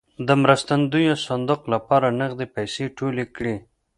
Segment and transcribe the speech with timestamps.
[0.27, 3.55] د مرستندویه صندوق لپاره نغدې پیسې ټولې کړې.